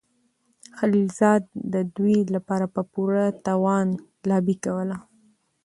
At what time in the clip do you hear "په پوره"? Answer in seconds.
2.75-3.25